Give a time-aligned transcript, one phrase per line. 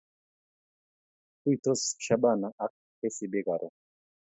[1.41, 3.73] Tuitos shabana ak Kcb karon